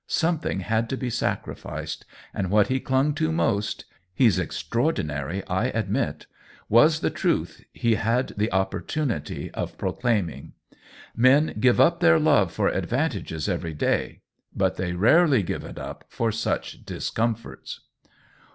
Something 0.07 0.61
had 0.61 0.89
to 0.89 0.97
be 0.97 1.11
sacrificed, 1.11 2.05
and 2.33 2.49
what 2.49 2.69
he 2.69 2.79
clung 2.79 3.13
to 3.13 3.31
most 3.31 3.85
(he's 4.15 4.39
extraordinary, 4.39 5.45
I 5.45 5.65
admit) 5.65 6.25
was 6.69 7.01
the 7.01 7.11
truth 7.11 7.63
he 7.71 7.93
had 7.93 8.29
the 8.35 8.49
opportuni 8.51 9.23
ty 9.23 9.49
of 9.53 9.77
proclaiming. 9.77 10.53
Men 11.15 11.55
give 11.59 11.79
up 11.79 11.99
their 11.99 12.17
love 12.19 12.51
for 12.51 12.67
advantages 12.69 13.47
every 13.47 13.75
day, 13.75 14.21
but 14.55 14.75
they 14.75 14.93
rarely 14.93 15.43
give 15.43 15.63
it 15.63 15.77
up 15.77 16.05
for 16.09 16.31
such 16.31 16.83
discomforts. 16.83 17.81